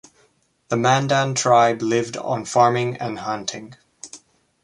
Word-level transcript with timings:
The 0.69 0.77
Mandan 0.77 1.35
tribe 1.35 1.83
lived 1.83 2.17
on 2.17 2.43
farming 2.45 2.97
and 2.97 3.19
hunting. 3.19 3.75